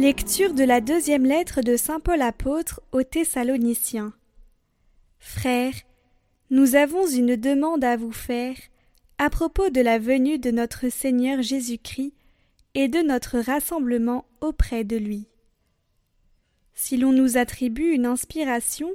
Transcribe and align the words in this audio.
Lecture 0.00 0.54
de 0.54 0.64
la 0.64 0.80
deuxième 0.80 1.26
lettre 1.26 1.60
de 1.60 1.76
Saint 1.76 2.00
Paul 2.00 2.22
apôtre 2.22 2.80
aux 2.90 3.02
Thessaloniciens. 3.02 4.14
Frères, 5.18 5.74
nous 6.48 6.74
avons 6.74 7.06
une 7.06 7.36
demande 7.36 7.84
à 7.84 7.98
vous 7.98 8.10
faire 8.10 8.56
à 9.18 9.28
propos 9.28 9.68
de 9.68 9.82
la 9.82 9.98
venue 9.98 10.38
de 10.38 10.50
notre 10.50 10.88
Seigneur 10.88 11.42
Jésus-Christ 11.42 12.14
et 12.72 12.88
de 12.88 13.00
notre 13.00 13.40
rassemblement 13.40 14.24
auprès 14.40 14.84
de 14.84 14.96
lui. 14.96 15.28
Si 16.72 16.96
l'on 16.96 17.12
nous 17.12 17.36
attribue 17.36 17.92
une 17.92 18.06
inspiration, 18.06 18.88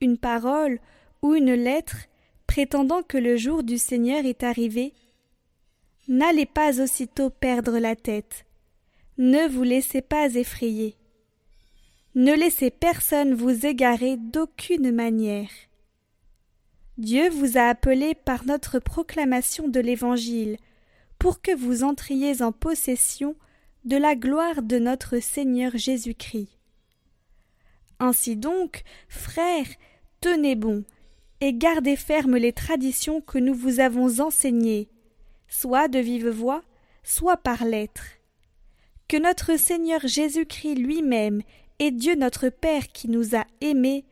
une 0.00 0.18
parole 0.18 0.80
ou 1.22 1.36
une 1.36 1.54
lettre 1.54 2.08
prétendant 2.48 3.04
que 3.04 3.16
le 3.16 3.36
jour 3.36 3.62
du 3.62 3.78
Seigneur 3.78 4.26
est 4.26 4.42
arrivé, 4.42 4.92
n'allez 6.08 6.46
pas 6.46 6.82
aussitôt 6.82 7.30
perdre 7.30 7.78
la 7.78 7.94
tête 7.94 8.44
ne 9.18 9.46
vous 9.46 9.62
laissez 9.62 10.00
pas 10.00 10.34
effrayer. 10.34 10.96
Ne 12.14 12.32
laissez 12.32 12.70
personne 12.70 13.34
vous 13.34 13.66
égarer 13.66 14.16
d'aucune 14.16 14.90
manière. 14.90 15.50
Dieu 16.96 17.28
vous 17.28 17.58
a 17.58 17.62
appelé 17.62 18.14
par 18.14 18.46
notre 18.46 18.78
proclamation 18.78 19.68
de 19.68 19.80
l'Évangile 19.80 20.56
pour 21.18 21.42
que 21.42 21.54
vous 21.54 21.84
entriez 21.84 22.42
en 22.42 22.52
possession 22.52 23.36
de 23.84 23.96
la 23.96 24.14
gloire 24.14 24.62
de 24.62 24.78
notre 24.78 25.18
Seigneur 25.20 25.72
Jésus-Christ. 25.74 26.48
Ainsi 27.98 28.36
donc, 28.36 28.82
frères, 29.08 29.68
tenez 30.20 30.54
bon 30.54 30.84
et 31.40 31.52
gardez 31.52 31.96
ferme 31.96 32.36
les 32.36 32.52
traditions 32.52 33.20
que 33.20 33.38
nous 33.38 33.54
vous 33.54 33.80
avons 33.80 34.20
enseignées, 34.20 34.88
soit 35.48 35.88
de 35.88 35.98
vive 35.98 36.28
voix, 36.28 36.62
soit 37.02 37.36
par 37.36 37.64
lettres 37.64 38.21
que 39.12 39.18
notre 39.18 39.58
Seigneur 39.58 40.00
Jésus-Christ 40.02 40.76
lui-même 40.76 41.42
et 41.78 41.90
Dieu 41.90 42.14
notre 42.14 42.48
Père 42.48 42.88
qui 42.88 43.10
nous 43.10 43.36
a 43.36 43.44
aimés 43.60 44.06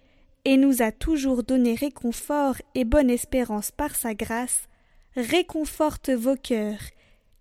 et 0.44 0.58
nous 0.58 0.82
a 0.82 0.92
toujours 0.92 1.42
donné 1.42 1.74
réconfort 1.74 2.56
et 2.74 2.84
bonne 2.84 3.08
espérance 3.08 3.70
par 3.70 3.96
sa 3.96 4.12
grâce, 4.12 4.68
réconforte 5.16 6.10
vos 6.10 6.36
cœurs 6.36 6.82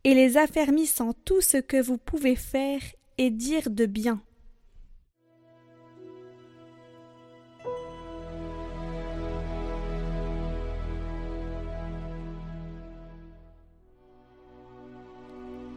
et 0.06 0.14
les 0.14 0.38
affermisse 0.38 1.02
en 1.02 1.12
tout 1.12 1.42
ce 1.42 1.58
que 1.58 1.82
vous 1.82 1.98
pouvez 1.98 2.38
faire 2.38 2.80
et 3.18 3.30
dire 3.30 3.70
de 3.70 3.86
bien. 3.86 4.22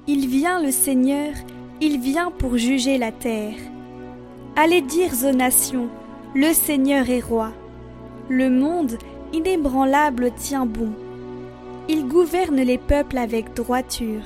Il 0.06 0.28
vient 0.28 0.62
le 0.62 0.70
Seigneur 0.70 1.34
il 1.84 1.98
vient 1.98 2.30
pour 2.30 2.56
juger 2.58 2.96
la 2.96 3.10
terre. 3.10 3.56
Allez 4.54 4.82
dire 4.82 5.10
aux 5.28 5.34
nations, 5.34 5.88
le 6.32 6.52
Seigneur 6.52 7.10
est 7.10 7.18
roi. 7.18 7.50
Le 8.28 8.48
monde, 8.48 8.96
inébranlable, 9.32 10.30
tient 10.36 10.64
bon. 10.64 10.92
Il 11.88 12.06
gouverne 12.06 12.60
les 12.60 12.78
peuples 12.78 13.18
avec 13.18 13.52
droiture. 13.54 14.22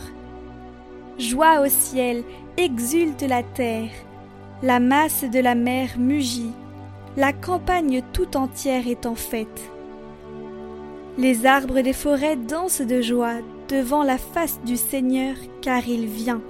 Joie 1.19 1.62
au 1.62 1.69
ciel, 1.71 2.25
exulte 2.59 3.23
la 3.23 3.43
terre. 3.43 3.89
La 4.62 4.79
masse 4.79 5.25
de 5.25 5.41
la 5.41 5.55
mer 5.55 5.97
mugit. 5.97 6.53
La 7.16 7.33
campagne 7.33 8.03
tout 8.12 8.37
entière 8.37 8.87
est 8.87 9.06
en 9.06 9.15
fête. 9.15 9.71
Les 11.16 11.47
arbres 11.47 11.81
des 11.81 11.95
forêts 11.95 12.37
dansent 12.37 12.83
de 12.83 13.00
joie 13.00 13.37
devant 13.71 14.03
la 14.03 14.19
face 14.19 14.61
du 14.66 14.77
Seigneur, 14.77 15.34
car 15.62 15.89
il 15.89 16.05
vient 16.05 16.43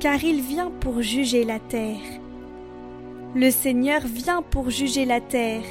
car 0.00 0.22
il 0.22 0.40
vient 0.40 0.70
pour 0.70 1.02
juger 1.02 1.44
la 1.44 1.58
terre. 1.58 1.98
Le 3.34 3.50
Seigneur 3.50 4.00
vient 4.06 4.42
pour 4.42 4.70
juger 4.70 5.04
la 5.04 5.20
terre. 5.20 5.64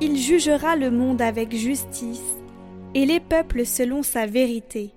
Il 0.00 0.16
jugera 0.16 0.76
le 0.76 0.90
monde 0.90 1.22
avec 1.22 1.54
justice 1.54 2.36
et 2.94 3.06
les 3.06 3.20
peuples 3.20 3.64
selon 3.64 4.02
sa 4.02 4.26
vérité. 4.26 4.92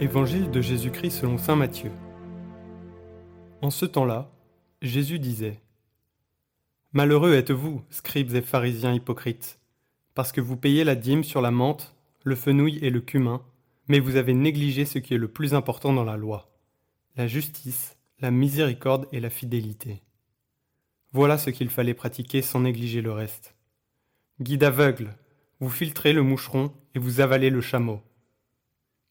Évangile 0.00 0.50
de 0.50 0.60
Jésus-Christ 0.60 1.20
selon 1.20 1.38
Saint 1.38 1.56
Matthieu. 1.56 1.90
En 3.62 3.68
ce 3.68 3.84
temps-là, 3.84 4.30
Jésus 4.82 5.18
disait 5.18 5.60
Malheureux 6.92 7.34
êtes-vous, 7.34 7.82
scribes 7.90 8.34
et 8.34 8.40
pharisiens 8.40 8.94
hypocrites, 8.94 9.60
parce 10.14 10.32
que 10.32 10.40
vous 10.40 10.56
payez 10.56 10.84
la 10.84 10.94
dîme 10.94 11.22
sur 11.22 11.42
la 11.42 11.50
menthe, 11.50 11.94
le 12.24 12.34
fenouil 12.34 12.78
et 12.78 12.88
le 12.88 13.02
cumin, 13.02 13.42
mais 13.88 14.00
vous 14.00 14.16
avez 14.16 14.32
négligé 14.32 14.86
ce 14.86 14.98
qui 14.98 15.12
est 15.12 15.18
le 15.18 15.28
plus 15.28 15.52
important 15.52 15.92
dans 15.92 16.04
la 16.04 16.16
loi 16.16 16.46
la 17.16 17.26
justice, 17.26 17.98
la 18.20 18.30
miséricorde 18.30 19.06
et 19.12 19.20
la 19.20 19.28
fidélité. 19.28 20.00
Voilà 21.12 21.36
ce 21.36 21.50
qu'il 21.50 21.68
fallait 21.68 21.92
pratiquer 21.92 22.40
sans 22.40 22.60
négliger 22.60 23.02
le 23.02 23.12
reste. 23.12 23.56
Guide 24.40 24.64
aveugle, 24.64 25.14
vous 25.58 25.68
filtrez 25.68 26.14
le 26.14 26.22
moucheron 26.22 26.72
et 26.94 26.98
vous 26.98 27.20
avalez 27.20 27.50
le 27.50 27.60
chameau. 27.60 28.00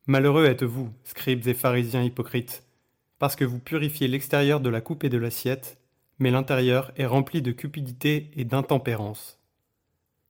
Malheureux 0.07 0.45
êtes-vous, 0.45 0.91
scribes 1.03 1.45
et 1.47 1.53
pharisiens 1.53 2.03
hypocrites, 2.03 2.63
parce 3.19 3.35
que 3.35 3.43
vous 3.43 3.59
purifiez 3.59 4.07
l'extérieur 4.07 4.61
de 4.61 4.69
la 4.69 4.79
coupe 4.79 5.03
et 5.03 5.09
de 5.09 5.17
l'assiette, 5.17 5.77
mais 6.19 6.31
l'intérieur 6.31 6.91
est 6.95 7.05
rempli 7.05 7.41
de 7.41 7.51
cupidité 7.51 8.31
et 8.35 8.45
d'intempérance. 8.45 9.37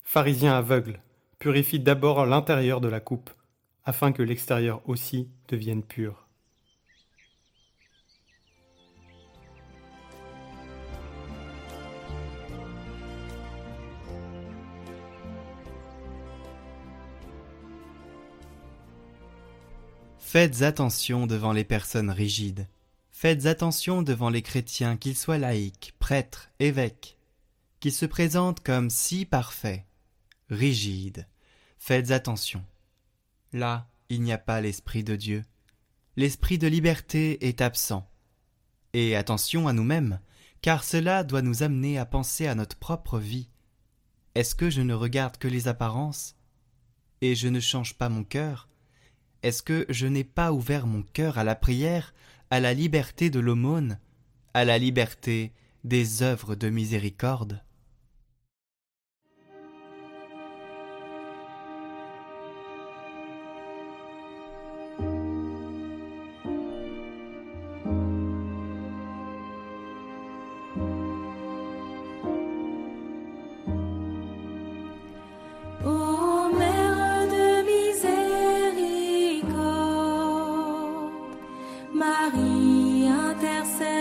Pharisien 0.03 0.57
aveugle, 0.57 1.01
purifie 1.37 1.79
d'abord 1.79 2.25
l'intérieur 2.25 2.81
de 2.81 2.87
la 2.87 2.99
coupe, 2.99 3.29
afin 3.85 4.11
que 4.11 4.23
l'extérieur 4.23 4.81
aussi 4.89 5.29
devienne 5.47 5.83
pur. 5.83 6.25
Faites 20.17 20.61
attention 20.61 21.25
devant 21.25 21.53
les 21.53 21.63
personnes 21.63 22.11
rigides 22.11 22.67
Faites 23.21 23.47
attention 23.47 24.01
devant 24.01 24.29
les 24.29 24.41
chrétiens, 24.41 24.95
qu'ils 24.95 25.17
soient 25.17 25.37
laïcs, 25.37 25.93
prêtres, 25.99 26.51
évêques, 26.59 27.17
qui 27.81 27.91
se 27.91 28.05
présentent 28.05 28.61
comme 28.61 28.89
si 28.89 29.25
parfaits, 29.25 29.83
rigides. 30.49 31.27
Faites 31.79 32.11
attention. 32.11 32.63
Là, 33.51 33.89
il 34.07 34.21
n'y 34.21 34.31
a 34.31 34.37
pas 34.37 34.61
l'Esprit 34.61 35.03
de 35.03 35.17
Dieu. 35.17 35.43
L'Esprit 36.15 36.57
de 36.57 36.67
liberté 36.67 37.45
est 37.45 37.59
absent. 37.59 38.09
Et 38.93 39.17
attention 39.17 39.67
à 39.67 39.73
nous-mêmes, 39.73 40.21
car 40.61 40.85
cela 40.85 41.25
doit 41.25 41.41
nous 41.41 41.61
amener 41.61 41.99
à 41.99 42.05
penser 42.05 42.47
à 42.47 42.55
notre 42.55 42.77
propre 42.77 43.19
vie. 43.19 43.49
Est-ce 44.33 44.55
que 44.55 44.69
je 44.69 44.79
ne 44.79 44.93
regarde 44.93 45.35
que 45.35 45.49
les 45.49 45.67
apparences 45.67 46.37
Et 47.19 47.35
je 47.35 47.49
ne 47.49 47.59
change 47.59 47.95
pas 47.95 48.07
mon 48.07 48.23
cœur? 48.23 48.69
Est-ce 49.43 49.61
que 49.61 49.85
je 49.89 50.07
n'ai 50.07 50.23
pas 50.23 50.53
ouvert 50.53 50.87
mon 50.87 51.01
cœur 51.01 51.37
à 51.37 51.43
la 51.43 51.55
prière 51.55 52.13
à 52.51 52.59
la 52.59 52.73
liberté 52.73 53.29
de 53.29 53.39
l'aumône, 53.39 53.99
à 54.53 54.65
la 54.65 54.77
liberté 54.77 55.53
des 55.83 56.23
œuvres 56.23 56.55
de 56.55 56.69
miséricorde. 56.69 57.63
Marie 81.93 83.07
intercède. 83.07 83.98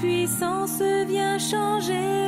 Puissance 0.00 0.80
vient 1.06 1.38
changer 1.38 2.19